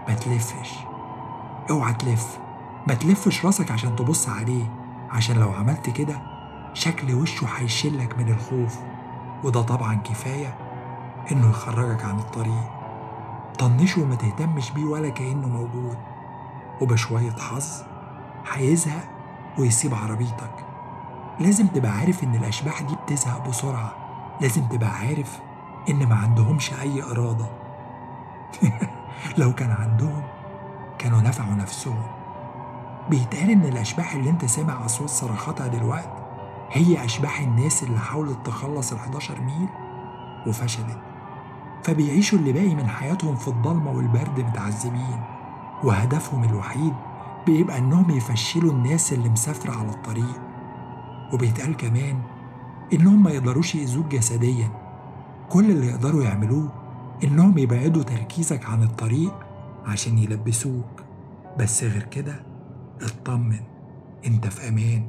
ما 0.08 0.14
تلفش. 0.14 0.74
اوعى 1.70 1.94
تلف. 1.94 2.38
ما 2.88 2.94
تلفش 2.94 3.46
راسك 3.46 3.72
عشان 3.72 3.96
تبص 3.96 4.30
عليه. 4.30 4.85
عشان 5.16 5.36
لو 5.38 5.52
عملت 5.52 5.90
كده 5.90 6.22
شكل 6.74 7.14
وشه 7.14 7.48
هيشلك 7.58 8.18
من 8.18 8.30
الخوف 8.30 8.78
وده 9.44 9.62
طبعا 9.62 9.96
كفاية 9.96 10.56
إنه 11.32 11.50
يخرجك 11.50 12.06
عن 12.06 12.20
الطريق. 12.20 12.72
طنشه 13.60 14.02
وما 14.02 14.16
تهتمش 14.16 14.72
بيه 14.72 14.86
ولا 14.86 15.10
كأنه 15.10 15.48
موجود 15.48 15.98
وبشوية 16.82 17.32
حظ 17.32 17.84
هيزهق 18.52 19.04
ويسيب 19.58 19.94
عربيتك. 19.94 20.66
لازم 21.40 21.68
تبقى 21.68 21.92
عارف 21.92 22.24
إن 22.24 22.36
الأشباح 22.36 22.82
دي 22.82 22.96
بتزهق 22.96 23.48
بسرعة. 23.48 23.92
لازم 24.42 24.68
تبقى 24.68 24.90
عارف 24.90 25.40
إن 25.90 26.10
ما 26.10 26.16
عندهمش 26.16 26.74
أي 26.74 27.04
إرادة. 27.04 27.48
لو 29.38 29.54
كان 29.54 29.72
عندهم 29.72 30.24
كانوا 30.98 31.22
نفعوا 31.22 31.56
نفسهم. 31.56 32.04
بيتقال 33.10 33.50
إن 33.50 33.66
الأشباح 33.66 34.16
اللي 34.16 34.30
أنت 34.30 34.46
سامع 34.46 34.86
أصوات 34.86 35.10
صرخاتها 35.10 35.68
دلوقتي 35.68 36.10
هي 36.72 37.06
أشباح 37.06 37.40
الناس 37.42 37.84
اللي 37.84 38.00
حاولت 38.00 38.38
تخلص 38.46 38.92
ال 38.92 38.98
11 38.98 39.42
ميل 39.42 39.68
وفشلت. 40.48 40.98
فبيعيشوا 41.84 42.40
اللي 42.40 42.54
باقي 42.54 42.76
من 42.76 42.88
حياتهم 42.88 43.36
في 43.36 43.48
الضلمة 43.48 43.92
والبرد 43.92 44.40
متعذبين 44.40 45.22
وهدفهم 45.84 46.44
الوحيد 46.44 46.94
بيبقى 47.46 47.78
إنهم 47.78 48.10
يفشلوا 48.10 48.72
الناس 48.72 49.14
اللي 49.14 49.30
مسافرة 49.30 49.72
على 49.78 49.90
الطريق. 49.90 50.42
وبيتقال 51.34 51.78
كمان 51.78 52.22
إنهم 52.94 53.24
ما 53.24 53.32
يقدروش 53.32 53.76
يأذوك 53.76 54.06
جسديا. 54.06 54.70
كل 55.50 55.72
اللي 55.72 55.88
يقدروا 55.88 56.24
يعملوه 56.24 56.70
إنهم 57.24 57.58
يبعدوا 57.58 58.04
تركيزك 58.04 58.66
عن 58.70 58.84
الطريق 58.84 59.34
عشان 59.86 60.18
يلبسوك. 60.18 61.04
بس 61.60 61.84
غير 61.84 62.04
كده 62.04 62.55
اطمن. 63.02 63.60
انت 64.26 64.48
في 64.48 64.68
أمان. 64.68 65.08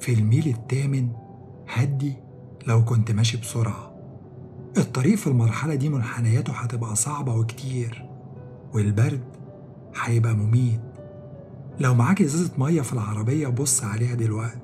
في 0.00 0.12
الميل 0.14 0.46
التامن 0.48 1.08
هدي 1.68 2.14
لو 2.66 2.84
كنت 2.84 3.10
ماشي 3.10 3.36
بسرعة. 3.36 3.94
الطريق 4.78 5.14
في 5.14 5.26
المرحلة 5.26 5.74
دي 5.74 5.88
منحنياته 5.88 6.52
هتبقى 6.52 6.96
صعبة 6.96 7.34
وكتير 7.34 8.08
والبرد 8.74 9.24
هيبقى 10.02 10.34
مميت. 10.34 10.80
لو 11.80 11.94
معاك 11.94 12.22
ازازة 12.22 12.50
مية 12.58 12.82
في 12.82 12.92
العربية 12.92 13.48
بص 13.48 13.84
عليها 13.84 14.14
دلوقتي. 14.14 14.58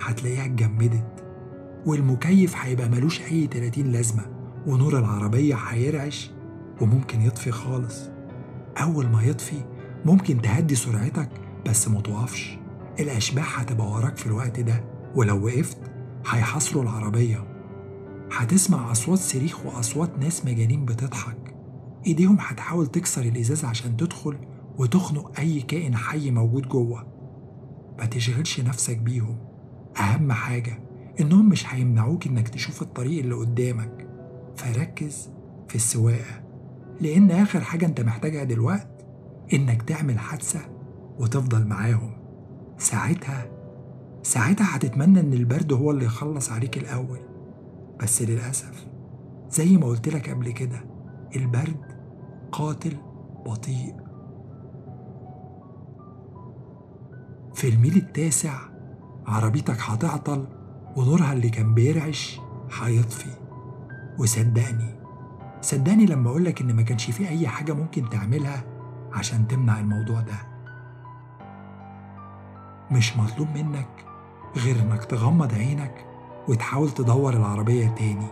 هتلاقيها 0.00 0.44
اتجمدت 0.44 1.24
والمكيف 1.86 2.56
هيبقى 2.56 2.88
ملوش 2.88 3.20
أي 3.20 3.46
30 3.46 3.84
لازمة 3.84 4.26
ونور 4.66 4.98
العربية 4.98 5.54
هيرعش 5.54 6.30
وممكن 6.80 7.20
يطفي 7.22 7.50
خالص. 7.50 8.08
أول 8.76 9.06
ما 9.08 9.22
يطفي 9.22 9.64
ممكن 10.04 10.40
تهدي 10.42 10.74
سرعتك 10.74 11.28
بس 11.66 11.88
متوقفش 11.88 12.58
الأشباح 13.00 13.60
هتبقى 13.60 13.90
وراك 13.90 14.16
في 14.16 14.26
الوقت 14.26 14.60
ده 14.60 14.84
ولو 15.14 15.44
وقفت 15.46 15.78
هيحاصروا 16.26 16.82
العربية. 16.82 17.44
هتسمع 18.32 18.92
أصوات 18.92 19.18
صريخ 19.18 19.66
وأصوات 19.66 20.18
ناس 20.18 20.44
مجانين 20.46 20.84
بتضحك. 20.84 21.54
إيديهم 22.06 22.36
هتحاول 22.40 22.86
تكسر 22.86 23.22
الإزاز 23.22 23.64
عشان 23.64 23.96
تدخل 23.96 24.36
وتخنق 24.78 25.40
أي 25.40 25.60
كائن 25.60 25.96
حي 25.96 26.30
موجود 26.30 26.68
جوه. 26.68 27.06
ما 27.98 28.06
تشغلش 28.06 28.60
نفسك 28.60 28.96
بيهم. 28.98 29.38
أهم 30.00 30.32
حاجة 30.32 30.78
إنهم 31.20 31.48
مش 31.48 31.74
هيمنعوك 31.74 32.26
إنك 32.26 32.48
تشوف 32.48 32.82
الطريق 32.82 33.22
اللي 33.22 33.34
قدامك. 33.34 34.06
فركز 34.56 35.30
في 35.68 35.74
السواقة. 35.74 36.39
لأن 37.00 37.30
آخر 37.30 37.60
حاجة 37.60 37.86
أنت 37.86 38.00
محتاجها 38.00 38.44
دلوقت 38.44 39.04
إنك 39.52 39.82
تعمل 39.82 40.18
حادثة 40.18 40.60
وتفضل 41.18 41.66
معاهم. 41.66 42.12
ساعتها 42.78 43.46
ساعتها 44.22 44.76
هتتمنى 44.76 45.20
إن 45.20 45.32
البرد 45.32 45.72
هو 45.72 45.90
اللي 45.90 46.04
يخلص 46.04 46.52
عليك 46.52 46.78
الأول. 46.78 47.18
بس 48.00 48.22
للأسف 48.22 48.86
زي 49.50 49.76
ما 49.76 49.86
قلت 49.86 50.08
لك 50.08 50.30
قبل 50.30 50.50
كده 50.50 50.84
البرد 51.36 51.76
قاتل 52.52 52.96
بطيء. 53.46 53.94
في 57.54 57.68
الميل 57.68 57.96
التاسع 57.96 58.58
عربيتك 59.26 59.76
هتعطل 59.80 60.46
ونورها 60.96 61.32
اللي 61.32 61.48
كان 61.50 61.74
بيرعش 61.74 62.40
هيطفي. 62.82 63.30
وصدقني 64.18 64.99
صدقني 65.62 66.06
لما 66.06 66.30
أقولك 66.30 66.60
إن 66.60 66.76
ما 66.76 66.82
كانش 66.82 67.10
في 67.10 67.28
أي 67.28 67.48
حاجة 67.48 67.72
ممكن 67.72 68.08
تعملها 68.10 68.62
عشان 69.12 69.48
تمنع 69.48 69.78
الموضوع 69.80 70.20
ده. 70.20 70.36
مش 72.90 73.16
مطلوب 73.16 73.48
منك 73.54 73.88
غير 74.56 74.80
إنك 74.80 75.04
تغمض 75.04 75.54
عينك 75.54 76.06
وتحاول 76.48 76.90
تدور 76.90 77.32
العربية 77.34 77.88
تاني. 77.88 78.26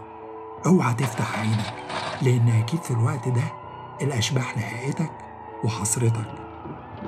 أوعى 0.66 0.94
تفتح 0.94 1.38
عينك 1.38 1.74
لأن 2.22 2.48
أكيد 2.48 2.80
في 2.82 2.90
الوقت 2.90 3.28
ده 3.28 3.42
الأشباح 4.02 4.58
لحقتك 4.58 5.10
وحصرتك. 5.64 6.34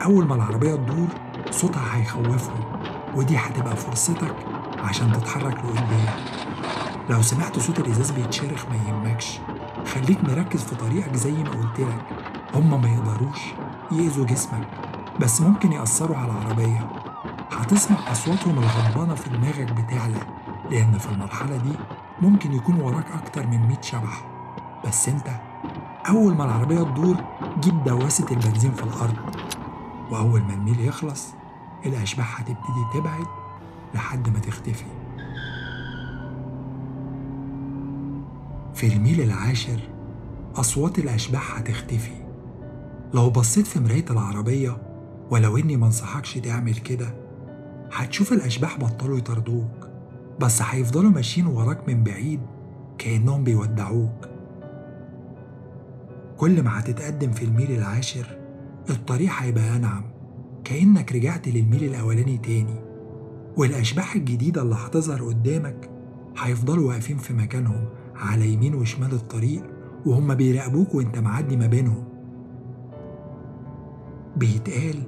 أول 0.05 0.27
ما 0.27 0.35
العربية 0.35 0.75
تدور 0.75 1.09
صوتها 1.50 1.97
هيخوفهم 1.97 2.65
ودي 3.17 3.37
هتبقى 3.37 3.77
فرصتك 3.77 4.35
عشان 4.79 5.12
تتحرك 5.12 5.57
لقدام. 5.65 6.07
لو 7.11 7.23
سمعت 7.23 7.59
صوت 7.59 7.79
الإزاز 7.79 8.11
بيتشرخ 8.11 8.67
ما 8.69 8.77
يهمكش. 8.77 9.41
خليك 9.95 10.25
مركز 10.25 10.65
في 10.65 10.75
طريقك 10.75 11.17
زي 11.17 11.33
ما 11.33 11.51
قلت 11.51 11.81
لك. 11.81 12.03
هما 12.55 12.77
ما 12.77 12.89
يقدروش 12.89 13.41
يأذوا 13.93 14.27
جسمك 14.27 14.69
بس 15.21 15.41
ممكن 15.41 15.73
يأثروا 15.73 16.17
على 16.17 16.33
العربية. 16.33 16.91
هتسمع 17.53 17.97
أصواتهم 18.13 18.59
الغضبانة 18.59 19.15
في 19.15 19.31
دماغك 19.31 19.73
بتعلى 19.73 20.21
لأن 20.71 20.99
في 20.99 21.13
المرحلة 21.13 21.57
دي 21.57 21.73
ممكن 22.23 22.53
يكون 22.53 22.81
وراك 22.81 23.07
أكتر 23.13 23.47
من 23.47 23.69
100 23.69 23.81
شبح. 23.81 24.25
بس 24.87 25.09
أنت 25.09 25.29
أول 26.09 26.35
ما 26.35 26.45
العربية 26.45 26.83
تدور 26.83 27.17
جيب 27.61 27.85
دواسة 27.85 28.26
البنزين 28.31 28.73
في 28.73 28.83
الأرض. 28.83 29.17
وأول 30.11 30.43
ما 30.43 30.55
الميل 30.55 30.81
يخلص 30.81 31.35
الأشباح 31.87 32.41
هتبتدي 32.41 32.85
تبعد 32.95 33.26
لحد 33.95 34.29
ما 34.29 34.39
تختفي. 34.39 34.85
في 38.80 38.86
الميل 38.86 39.21
العاشر 39.21 39.80
أصوات 40.56 40.99
الأشباح 40.99 41.58
هتختفي. 41.58 42.12
لو 43.14 43.30
بصيت 43.30 43.66
في 43.66 43.80
مراية 43.80 44.04
العربية 44.10 44.76
ولو 45.30 45.56
إني 45.56 45.76
منصحكش 45.76 46.34
تعمل 46.34 46.75
كده 46.75 47.14
هتشوف 47.93 48.32
الأشباح 48.32 48.78
بطلوا 48.78 49.19
يطردوك 49.19 49.88
بس 50.40 50.62
هيفضلوا 50.62 51.10
ماشيين 51.10 51.47
وراك 51.47 51.88
من 51.88 52.04
بعيد 52.04 52.40
كأنهم 52.99 53.45
بيودعوك. 53.45 54.28
كل 56.36 56.62
ما 56.62 56.80
هتتقدم 56.80 57.32
في 57.32 57.45
الميل 57.45 57.71
العاشر 57.73 58.38
الطريق 58.90 59.30
هيبقى 59.38 59.76
أنعم 59.76 60.04
كأنك 60.64 61.12
رجعت 61.12 61.49
للميل 61.49 61.84
الأولاني 61.84 62.38
تاني 62.38 62.80
والأشباح 63.56 64.14
الجديدة 64.14 64.62
اللي 64.62 64.75
هتظهر 64.75 65.25
قدامك 65.25 65.90
هيفضلوا 66.38 66.88
واقفين 66.88 67.16
في 67.19 67.32
مكانهم. 67.34 67.84
على 68.21 68.52
يمين 68.52 68.75
وشمال 68.75 69.13
الطريق 69.13 69.63
وهم 70.06 70.35
بيراقبوك 70.35 70.95
وانت 70.95 71.19
معدي 71.19 71.56
ما 71.56 71.67
بينهم. 71.67 72.04
بيتقال 74.37 75.02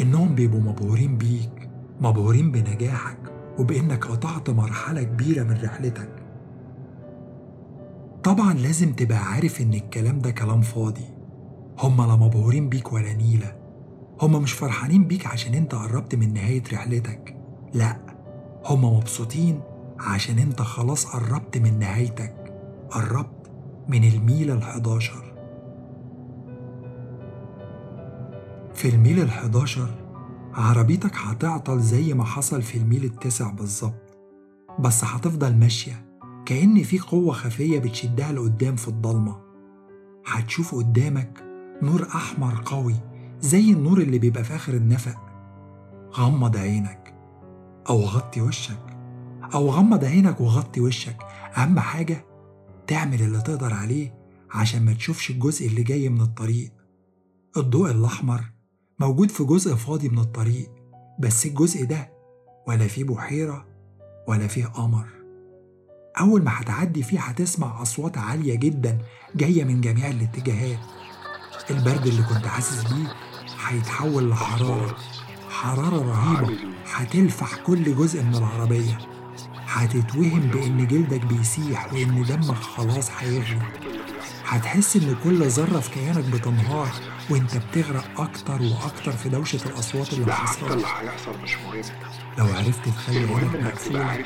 إنهم 0.00 0.34
بيبقوا 0.34 0.60
مبهورين 0.60 1.18
بيك 1.18 1.70
مبهورين 2.00 2.52
بنجاحك 2.52 3.18
وبإنك 3.58 4.04
قطعت 4.06 4.50
مرحلة 4.50 5.02
كبيرة 5.02 5.42
من 5.42 5.60
رحلتك. 5.64 6.10
طبعا 8.24 8.54
لازم 8.54 8.92
تبقى 8.92 9.18
عارف 9.18 9.60
إن 9.60 9.74
الكلام 9.74 10.18
ده 10.18 10.30
كلام 10.30 10.60
فاضي. 10.60 11.04
هما 11.78 12.02
لا 12.02 12.16
مبهورين 12.16 12.68
بيك 12.68 12.92
ولا 12.92 13.12
نيلة. 13.12 13.56
هما 14.22 14.38
مش 14.38 14.52
فرحانين 14.52 15.04
بيك 15.04 15.26
عشان 15.26 15.54
انت 15.54 15.74
قربت 15.74 16.14
من 16.14 16.34
نهاية 16.34 16.62
رحلتك. 16.72 17.36
لأ 17.74 17.96
هما 18.64 18.90
مبسوطين 18.90 19.60
عشان 19.98 20.38
انت 20.38 20.62
خلاص 20.62 21.06
قربت 21.06 21.58
من 21.58 21.78
نهايتك. 21.78 22.37
قربت 22.90 23.50
من 23.88 24.04
الميل 24.04 24.50
الحداشر. 24.50 25.24
في 28.74 28.88
الميل 28.88 29.20
الحداشر 29.20 29.88
عربيتك 30.54 31.16
هتعطل 31.16 31.80
زي 31.80 32.14
ما 32.14 32.24
حصل 32.24 32.62
في 32.62 32.78
الميل 32.78 33.04
التاسع 33.04 33.50
بالظبط 33.50 34.16
بس 34.78 35.04
هتفضل 35.04 35.54
ماشية 35.56 36.04
كأن 36.46 36.82
في 36.82 36.98
قوة 36.98 37.32
خفية 37.32 37.78
بتشدها 37.78 38.32
لقدام 38.32 38.76
في 38.76 38.88
الضلمة. 38.88 39.36
هتشوف 40.26 40.74
قدامك 40.74 41.44
نور 41.82 42.02
أحمر 42.14 42.62
قوي 42.64 42.94
زي 43.40 43.70
النور 43.72 43.98
اللي 43.98 44.18
بيبقى 44.18 44.44
في 44.44 44.54
آخر 44.54 44.72
النفق. 44.74 45.18
غمض 46.14 46.56
عينك 46.56 47.14
أو 47.88 48.00
غطي 48.00 48.40
وشك 48.40 48.96
أو 49.54 49.70
غمض 49.70 50.04
عينك 50.04 50.40
وغطي 50.40 50.80
وشك. 50.80 51.16
أهم 51.56 51.78
حاجة 51.80 52.24
تعمل 52.88 53.22
اللي 53.22 53.40
تقدر 53.40 53.74
عليه 53.74 54.14
عشان 54.50 54.84
ما 54.84 54.92
تشوفش 54.92 55.30
الجزء 55.30 55.66
اللي 55.66 55.82
جاي 55.82 56.08
من 56.08 56.20
الطريق. 56.20 56.72
الضوء 57.56 57.90
الأحمر 57.90 58.44
موجود 58.98 59.30
في 59.30 59.44
جزء 59.44 59.74
فاضي 59.74 60.08
من 60.08 60.18
الطريق 60.18 60.70
بس 61.20 61.46
الجزء 61.46 61.84
ده 61.84 62.10
ولا 62.68 62.86
فيه 62.86 63.04
بحيرة 63.04 63.66
ولا 64.28 64.46
فيه 64.46 64.64
قمر. 64.66 65.06
أول 66.20 66.42
ما 66.44 66.50
هتعدي 66.60 67.02
فيه 67.02 67.20
هتسمع 67.20 67.82
أصوات 67.82 68.18
عالية 68.18 68.54
جدا 68.54 68.98
جاية 69.34 69.64
من 69.64 69.80
جميع 69.80 70.08
الاتجاهات. 70.10 70.78
البرد 71.70 72.06
اللي 72.06 72.22
كنت 72.22 72.46
حاسس 72.46 72.92
بيه 72.92 73.12
هيتحول 73.66 74.30
لحرارة 74.30 74.96
حرارة 75.50 75.98
رهيبة 76.02 76.56
هتلفح 76.92 77.56
كل 77.56 77.96
جزء 77.96 78.22
من 78.22 78.34
العربية. 78.34 78.98
هتتوهم 79.68 80.40
بإن 80.40 80.86
جلدك 80.86 81.20
بيسيح 81.24 81.92
وإن 81.92 82.22
دمك 82.24 82.56
خلاص 82.56 83.10
هيغلي 83.18 83.62
هتحس 84.46 84.96
إن 84.96 85.16
كل 85.24 85.48
ذرة 85.48 85.80
في 85.80 85.90
كيانك 85.90 86.24
بتنهار 86.24 86.88
وإنت 87.30 87.56
بتغرق 87.56 88.20
أكتر 88.20 88.62
وأكتر 88.62 89.12
في 89.12 89.28
دوشة 89.28 89.60
الأصوات 89.66 90.12
اللي 90.12 90.34
حصلت. 90.34 90.72
اللي 90.72 90.86
هيحصل 90.86 91.38
مش 91.42 91.54
مهم. 91.56 91.82
لو 92.38 92.44
عرفت 92.46 92.88
تخلي 92.88 93.18
عينك 93.18 93.56
مقفولة 93.62 94.24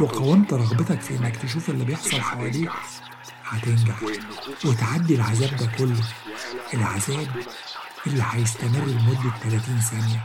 وقاومت 0.00 0.52
رغبتك 0.52 1.00
في 1.00 1.16
إنك 1.16 1.36
تشوف 1.36 1.70
اللي 1.70 1.84
بيحصل 1.84 2.20
حواليك 2.20 2.70
هتنجح 3.48 3.96
وتعدي 4.64 5.14
العذاب 5.14 5.56
ده 5.56 5.66
كله. 5.78 6.00
العذاب 6.74 7.26
اللي 8.06 8.24
هيستمر 8.30 8.84
لمدة 8.86 9.30
30 9.42 9.80
ثانية. 9.80 10.20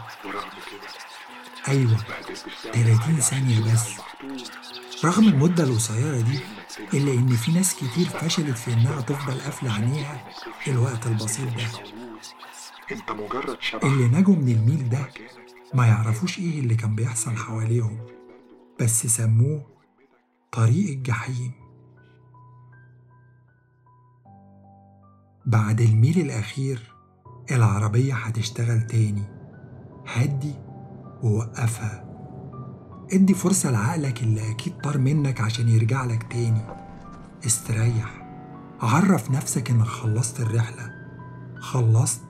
أيوة 1.67 1.91
ما 1.91 1.97
قدرتش 1.97 2.41
تعمل 2.63 2.85
30 2.85 2.99
حاجة 2.99 3.19
ثانية 3.19 3.73
بس. 3.73 3.89
رغم 5.05 5.27
المدة 5.27 5.63
القصيرة 5.63 6.21
دي 6.21 6.39
إلا 6.93 7.13
إن 7.13 7.27
في 7.29 7.51
ناس 7.51 7.75
كتير 7.75 8.05
فشلت 8.05 8.57
في 8.57 8.73
إنها 8.73 9.01
تفضل 9.01 9.41
قافلة 9.41 9.73
عينيها 9.73 10.27
الوقت 10.67 11.07
البسيط 11.07 11.47
ده. 11.57 11.67
انت 12.91 13.11
مجرد 13.11 13.57
شبح 13.61 13.83
اللي 13.83 14.07
نجوا 14.07 14.35
من 14.35 14.49
الميل 14.49 14.89
ده 14.89 15.07
ما 15.73 15.87
يعرفوش 15.87 16.39
إيه 16.39 16.59
اللي 16.59 16.75
كان 16.75 16.95
بيحصل 16.95 17.35
حواليهم 17.35 17.99
بس 18.79 19.07
سموه 19.07 19.65
طريق 20.51 20.89
الجحيم. 20.89 21.51
بعد 25.45 25.81
الميل 25.81 26.19
الأخير 26.19 26.93
العربية 27.51 28.13
هتشتغل 28.15 28.87
تاني. 28.87 29.23
هدي 30.07 30.53
ووقفها 31.23 32.05
ادي 33.13 33.33
فرصة 33.33 33.71
لعقلك 33.71 34.23
اللي 34.23 34.51
أكيد 34.51 34.73
طار 34.83 34.97
منك 34.97 35.41
عشان 35.41 35.69
يرجع 35.69 36.05
لك 36.05 36.23
تاني. 36.23 36.61
استريح. 37.45 38.25
عرف 38.81 39.31
نفسك 39.31 39.69
إنك 39.69 39.85
خلصت 39.85 40.39
الرحلة. 40.39 40.91
خلصت 41.59 42.21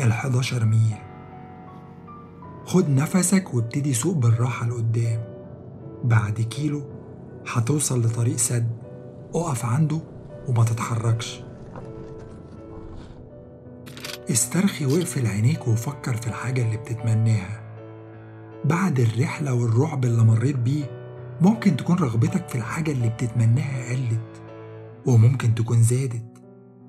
ال 0.00 0.10
11 0.10 0.64
ميل. 0.64 0.96
خد 2.66 2.88
نفسك 2.88 3.54
وابتدي 3.54 3.94
سوق 3.94 4.16
بالراحة 4.16 4.66
لقدام. 4.66 5.24
بعد 6.04 6.40
كيلو 6.40 6.82
هتوصل 7.52 8.00
لطريق 8.00 8.36
سد. 8.36 8.70
اقف 9.34 9.64
عنده 9.64 10.00
وما 10.48 10.64
تتحركش. 10.64 11.42
استرخي 14.30 14.86
واقفل 14.86 15.26
عينيك 15.26 15.68
وفكر 15.68 16.16
في 16.16 16.26
الحاجة 16.26 16.62
اللي 16.62 16.76
بتتمناها. 16.76 17.69
بعد 18.64 19.00
الرحلة 19.00 19.54
والرعب 19.54 20.04
اللي 20.04 20.22
مريت 20.24 20.56
بيه 20.56 21.00
ممكن 21.40 21.76
تكون 21.76 21.96
رغبتك 21.96 22.48
في 22.48 22.54
الحاجة 22.54 22.92
اللي 22.92 23.08
بتتمناها 23.08 23.90
قلت 23.92 24.42
وممكن 25.06 25.54
تكون 25.54 25.82
زادت. 25.82 26.24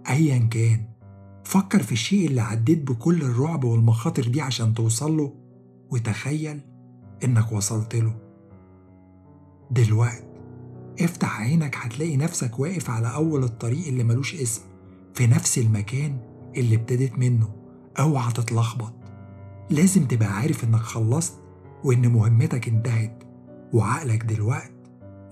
أيا 0.10 0.38
كان 0.38 0.86
فكر 1.44 1.84
في 1.84 1.92
الشيء 1.92 2.28
اللي 2.28 2.42
عديت 2.42 2.80
بكل 2.92 3.22
الرعب 3.22 3.64
والمخاطر 3.64 4.28
دي 4.28 4.42
عشان 4.42 4.74
توصل 4.74 5.18
له 5.18 5.34
وتخيل 5.92 6.60
إنك 7.24 7.52
وصلت 7.52 7.96
له. 7.96 8.16
دلوقتي 9.72 10.24
افتح 11.02 11.42
عينك 11.42 11.76
هتلاقي 11.78 12.18
نفسك 12.18 12.60
واقف 12.60 12.90
على 12.90 13.14
أول 13.14 13.44
الطريق 13.44 13.88
اللي 13.88 14.04
ملوش 14.04 14.36
اسم 14.36 14.62
في 15.14 15.28
نفس 15.28 15.58
المكان 15.58 16.18
اللي 16.58 16.76
ابتديت 16.76 17.20
منه 17.20 17.50
اوعى 18.00 18.32
تتلخبط 18.34 18.94
لازم 19.70 20.04
تبقى 20.06 20.34
عارف 20.38 20.64
إنك 20.64 20.80
خلصت 20.82 21.34
وإن 21.84 22.08
مهمتك 22.08 22.68
انتهت 22.68 23.24
وعقلك 23.74 24.24
دلوقت 24.24 24.72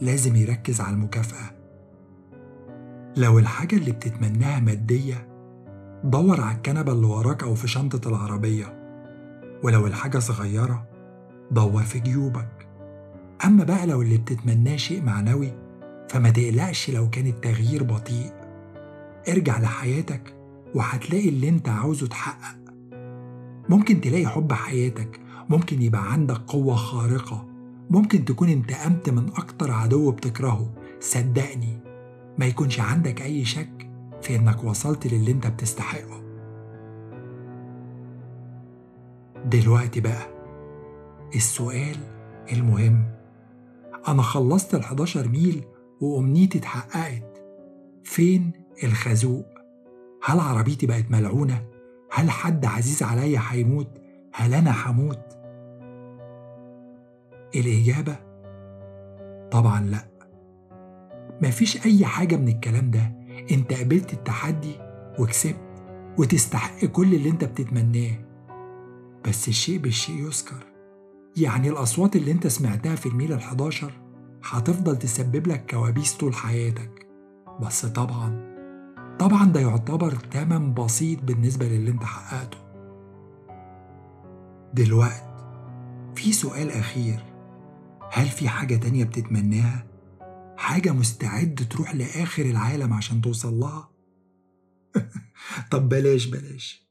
لازم 0.01 0.35
يركز 0.35 0.81
على 0.81 0.93
المكافأة. 0.93 1.51
لو 3.17 3.39
الحاجة 3.39 3.75
اللي 3.75 3.91
بتتمناها 3.91 4.59
مادية 4.59 5.27
دور 6.03 6.41
على 6.41 6.55
الكنبة 6.55 6.91
اللي 6.91 7.07
وراك 7.07 7.43
أو 7.43 7.55
في 7.55 7.67
شنطة 7.67 8.09
العربية 8.09 8.79
ولو 9.63 9.87
الحاجة 9.87 10.19
صغيرة 10.19 10.87
دور 11.51 11.83
في 11.83 11.99
جيوبك. 11.99 12.67
أما 13.45 13.63
بقى 13.63 13.87
لو 13.87 14.01
اللي 14.01 14.17
بتتمناه 14.17 14.75
شيء 14.75 15.03
معنوي 15.03 15.51
فما 16.09 16.29
تقلقش 16.29 16.89
لو 16.89 17.09
كان 17.09 17.27
التغيير 17.27 17.83
بطيء. 17.83 18.31
ارجع 19.29 19.59
لحياتك 19.59 20.35
وهتلاقي 20.75 21.29
اللي 21.29 21.49
انت 21.49 21.69
عاوزه 21.69 22.05
اتحقق. 22.05 22.57
ممكن 23.69 24.01
تلاقي 24.01 24.27
حب 24.27 24.53
حياتك 24.53 25.19
ممكن 25.49 25.81
يبقى 25.81 26.13
عندك 26.13 26.37
قوة 26.37 26.75
خارقة 26.75 27.45
ممكن 27.89 28.25
تكون 28.25 28.49
انتقمت 28.49 29.09
من 29.09 29.27
أكتر 29.29 29.71
عدو 29.71 30.11
بتكرهه 30.11 30.73
صدقني 30.99 31.79
ما 32.37 32.45
يكونش 32.45 32.79
عندك 32.79 33.21
أي 33.21 33.45
شك 33.45 33.89
في 34.21 34.35
إنك 34.35 34.63
وصلت 34.63 35.07
للي 35.07 35.31
أنت 35.31 35.47
بتستحقه 35.47 36.21
دلوقتي 39.45 40.01
بقى 40.01 40.27
السؤال 41.35 41.95
المهم 42.51 43.03
أنا 44.07 44.21
خلصت 44.21 44.75
ال 44.75 44.79
11 44.79 45.27
ميل 45.27 45.63
وأمنيتي 46.01 46.57
اتحققت 46.57 47.41
فين 48.03 48.51
الخازوق؟ 48.83 49.45
هل 50.23 50.39
عربيتي 50.39 50.85
بقت 50.85 51.11
ملعونة؟ 51.11 51.63
هل 52.11 52.29
حد 52.31 52.65
عزيز 52.65 53.03
عليا 53.03 53.41
هيموت؟ 53.49 53.87
هل 54.33 54.53
أنا 54.53 54.73
هموت؟ 54.91 55.38
الإجابة؟ 57.55 58.15
طبعا 59.51 59.81
لأ. 59.81 60.09
مفيش 61.41 61.85
أي 61.85 62.05
حاجة 62.05 62.35
من 62.35 62.47
الكلام 62.47 62.91
ده. 62.91 63.11
أنت 63.51 63.73
قبلت 63.73 64.13
التحدي 64.13 64.75
وكسبت 65.19 65.69
وتستحق 66.17 66.85
كل 66.85 67.15
اللي 67.15 67.29
أنت 67.29 67.43
بتتمناه. 67.45 68.11
بس 69.25 69.47
الشيء 69.47 69.77
بالشيء 69.79 70.25
يذكر. 70.25 70.65
يعني 71.37 71.69
الأصوات 71.69 72.15
اللي 72.15 72.31
أنت 72.31 72.47
سمعتها 72.47 72.95
في 72.95 73.05
الميل 73.05 73.33
الحداشر 73.33 73.91
هتفضل 74.43 74.97
تسبب 74.97 75.47
لك 75.47 75.71
كوابيس 75.71 76.13
طول 76.17 76.33
حياتك. 76.33 77.07
بس 77.61 77.85
طبعا 77.85 78.49
طبعا 79.19 79.45
ده 79.45 79.59
يعتبر 79.59 80.11
تمن 80.11 80.73
بسيط 80.73 81.23
بالنسبة 81.23 81.65
للي 81.67 81.91
أنت 81.91 82.03
حققته. 82.03 82.57
دلوقت 84.73 85.23
في 86.15 86.31
سؤال 86.33 86.71
أخير. 86.71 87.19
هل 88.11 88.27
في 88.27 88.49
حاجة 88.49 88.75
تانية 88.75 89.03
بتتمناها؟ 89.03 89.85
حاجة 90.57 90.91
مستعد 90.91 91.67
تروح 91.69 91.95
لآخر 91.95 92.45
العالم 92.45 92.93
عشان 92.93 93.21
توصل 93.21 93.53
لها؟ 93.53 93.89
طب 95.71 95.89
بلاش 95.89 96.25
بلاش 96.25 96.89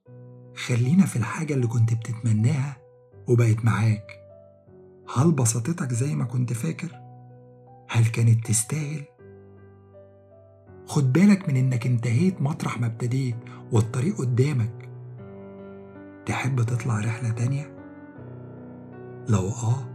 خلينا 0.57 1.07
في 1.07 1.17
الحاجة 1.17 1.55
اللي 1.55 1.67
كنت 1.67 1.95
بتتمناها 1.95 2.77
وبقت 3.29 3.65
معاك 3.65 4.07
هل 5.17 5.33
بسطتك 5.33 5.93
زي 5.93 6.15
ما 6.15 6.25
كنت 6.25 6.53
فاكر؟ 6.53 7.01
هل 7.91 8.07
كانت 8.07 8.47
تستاهل؟ 8.47 9.05
خد 10.87 11.13
بالك 11.13 11.49
من 11.49 11.57
إنك 11.57 11.87
انتهيت 11.87 12.43
مطرح 12.43 12.81
ما 12.81 12.87
ابتديت 12.87 13.37
والطريق 13.73 14.19
قدامك 14.19 14.89
تحب 16.27 16.63
تطلع 16.63 17.01
رحلة 17.01 17.31
تانية؟ 17.31 17.77
لو 19.29 19.49
آه 19.49 19.88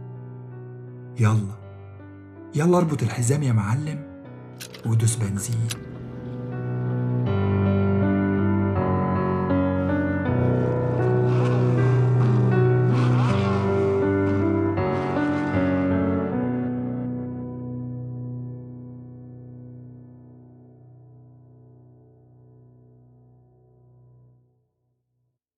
يلا. 1.20 1.54
يلا 2.54 2.78
اربط 2.78 3.02
الحزام 3.02 3.42
يا 3.42 3.52
معلم 3.52 4.22
ودوس 4.86 5.16
بنزين. 5.16 5.68